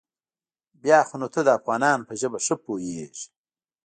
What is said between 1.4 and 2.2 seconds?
د افغانانو په